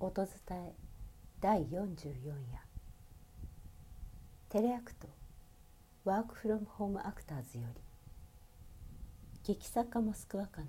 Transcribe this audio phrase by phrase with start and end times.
[0.00, 0.74] 音伝え
[1.40, 2.36] 第44夜。
[4.48, 5.08] テレアクト
[6.04, 7.80] ワークフロムホームアクターズより。
[9.44, 10.68] 劇作家も救わかぬ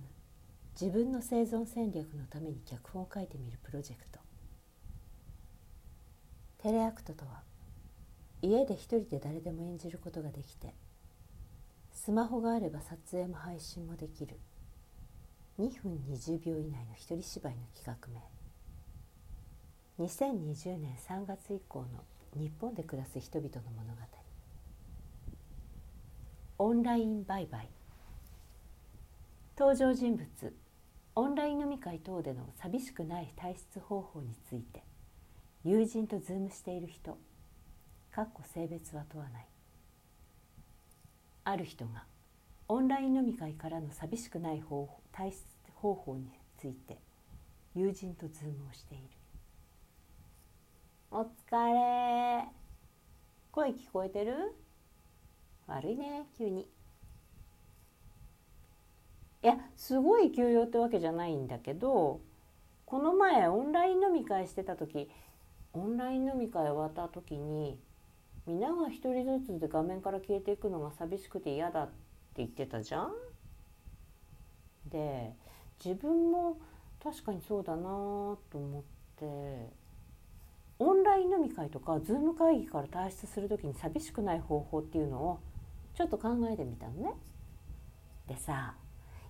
[0.82, 4.20] 自分の生存戦略のために脚本を書いてみるプロジェクト。
[6.64, 7.44] テレアクトとは
[8.42, 10.74] 家で一人で誰でも演じることができて
[11.94, 14.40] スマホがあれば撮影も配信もできる。
[15.60, 18.39] 2分20秒以内の一人芝居の企画名。
[20.00, 21.88] 2020年3月以降の
[22.34, 24.02] 日本で暮らす人々の物語。
[26.60, 27.68] オンライン売買。
[29.58, 30.56] 登場人物。
[31.16, 34.86] オンライン飲み会等での寂しくない退出方法について。
[35.66, 37.18] 友人とズームしている人。
[38.10, 39.48] かっこ性別は問わない。
[41.44, 42.06] ある人が。
[42.70, 45.36] オンライン飲み会からの寂しくない方法退出
[45.76, 47.00] 方法について。
[47.76, 49.19] 友人とズームをしている。
[51.12, 52.46] お疲れ。
[53.52, 54.54] 声聞こえてる？
[55.66, 56.68] 悪いね急に。
[59.42, 62.22] いやすごい休養ってわけじゃないんだけど
[62.86, 65.10] この前オンライン飲み会してた時
[65.74, 67.80] オンライン飲み会終わった時に
[68.46, 71.94] みんなが一人ずつで画面から消えていくのが寂しくて嫌だって
[72.38, 73.12] 言ってたじゃん。
[74.86, 75.34] で
[75.84, 76.60] 自分も
[77.04, 78.84] 確かにそうだなと思っ
[79.18, 79.89] て。
[80.82, 85.40] オンライン飲み会とかズーム会議から退出する時に寂しくない方法っていうのを
[85.94, 87.14] ちょっと考えてみたのね。
[88.28, 88.76] でさ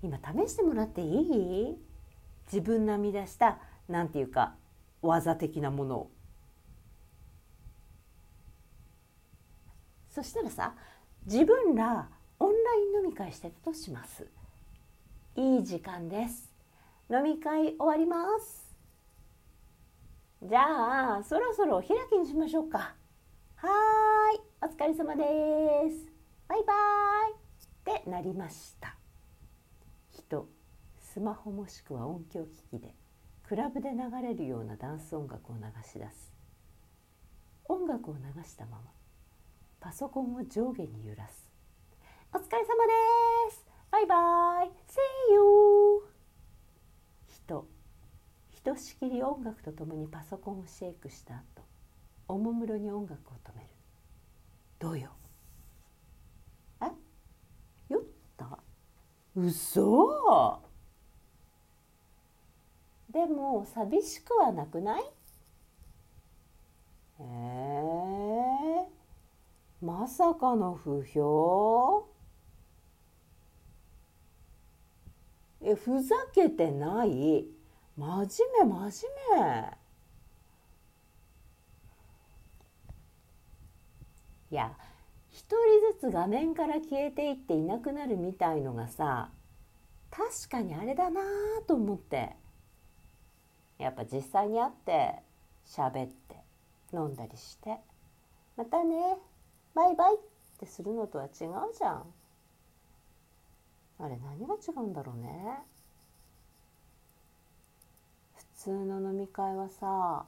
[0.04, 1.78] 今試してもらっていい？
[2.46, 4.56] 自分の編み出したなんていうか
[5.02, 6.12] 技的なものを。
[10.10, 10.76] そしたらさ
[11.26, 14.28] 自分らオンライン飲み会してたとします。
[15.36, 16.52] いい時間です。
[17.10, 18.69] 飲み会終わります。
[20.42, 22.96] じゃあそろそろお開きにしましょうか。
[23.56, 24.42] はーい。
[24.62, 25.24] お疲れ様で
[25.92, 26.08] す。
[26.48, 28.00] バイバーイ。
[28.00, 28.96] ってなりました。
[30.10, 30.48] 人
[30.98, 32.96] スマホもしくは音響機器で
[33.44, 36.34] クラブで流れるようなダンス音楽を流し出す。
[37.66, 38.84] 音楽を流したまま
[39.82, 41.52] パソコンを上下に揺らす。
[42.34, 43.66] お疲れ様です。
[43.92, 44.68] バイバイ。
[44.88, 45.40] See you
[47.28, 47.79] 人
[48.70, 51.64] としきり音楽とともにパソコンをシェイクした後
[52.28, 53.70] おもむろに音楽を止める。
[54.78, 55.10] どうよ？
[56.84, 56.86] え？
[57.90, 58.02] 酔っ
[58.38, 58.60] た？
[59.36, 60.62] 嘘！
[63.10, 65.04] でも寂しくはなくない？
[67.20, 72.08] えー、まさかの不評？
[75.64, 77.48] えふざけてない？
[78.00, 79.78] 真面目真面目。
[84.52, 84.72] いや
[85.28, 85.56] 一人
[86.00, 89.30] ずつ画面から消えていっていなくなるみたいのがさ
[90.10, 91.22] 確かにあれだな
[91.68, 92.38] と思って。
[93.78, 95.16] やっぱ実際に会って
[95.66, 96.38] 喋って
[96.94, 97.78] 飲んだりして。
[98.56, 99.18] またね
[99.76, 100.18] バイバイっ
[100.58, 101.32] てするのとは違う
[101.78, 102.06] じゃん。
[104.00, 105.60] あれ何が違うんだろうね。
[108.62, 110.26] 通の飲み会はさ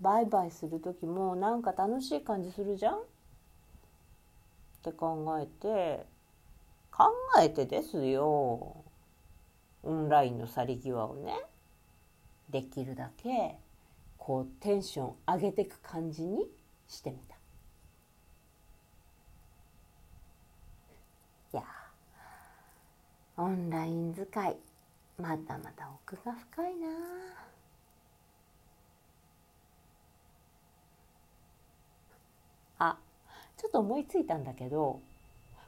[0.00, 2.94] バイバイする時もなんか楽しい感じするじゃん？
[2.94, 2.98] っ
[4.84, 6.06] て考えて
[6.92, 7.06] 考
[7.40, 8.84] えてですよ。
[9.82, 11.34] オンラインの去り際をね。
[12.48, 13.56] できるだけ
[14.16, 16.46] こうテンション上げてく感じに
[16.86, 17.34] してみた。
[21.58, 21.64] いや
[23.36, 24.56] オンライン使い
[25.18, 26.88] まだまだ奥が深いな。
[26.88, 27.47] あ
[33.58, 35.00] ちょっと思いついたんだけど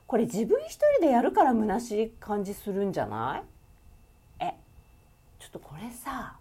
[0.06, 3.42] これ自分一人でやるから虚しい感じするんじゃな
[4.40, 4.44] い？
[4.44, 4.54] え
[5.38, 6.36] ちょっとこれさ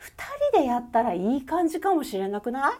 [0.00, 0.12] 2
[0.52, 2.74] 人でやったらいい感じかもしれなくない？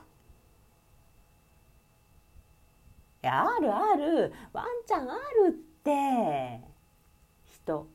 [3.22, 4.32] いやあるある。
[4.52, 5.14] ワンちゃんあ
[5.46, 5.52] るっ
[5.82, 6.60] て。
[7.44, 7.86] 人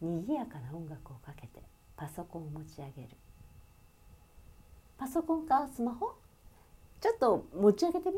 [0.00, 1.62] にぎやかな音楽をかけて
[1.96, 3.08] パソコンを持ち上げる。
[4.96, 6.14] パソコンかスマホ？
[7.00, 8.16] ちょっと持ち上げてみ？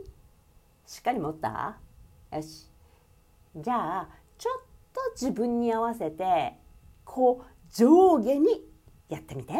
[0.86, 1.76] しっかり持った？
[2.32, 2.68] よし。
[3.56, 4.08] じゃあ
[4.38, 4.60] ちょっ
[4.92, 6.54] と自分に合わせて
[7.04, 8.64] こう上下に
[9.08, 9.54] やってみて。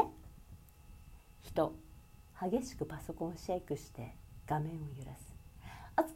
[1.43, 1.75] 人
[2.41, 4.17] 激しくパソコンをシェイクして
[4.47, 5.35] 画面を揺らす。
[5.99, 6.13] お疲れ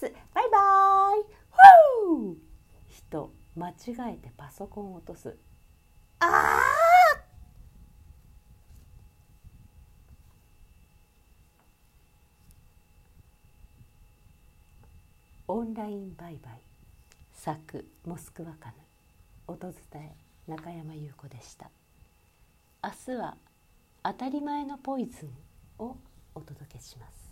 [0.00, 0.12] 様です。
[0.34, 0.58] バイバ
[1.16, 1.38] イ。
[2.02, 2.36] フー
[2.90, 3.74] 人間違
[4.14, 5.36] えてパソコンを落とす
[6.20, 6.60] あ
[15.50, 16.52] オンライン売買。
[17.32, 18.74] 作モスクワカヌ
[19.46, 20.12] 音伝え
[20.46, 21.70] 中山優子でした。
[22.84, 23.34] 明日は
[24.02, 25.30] 当たり前のポイズン
[25.82, 25.96] を
[26.34, 27.27] お届けします。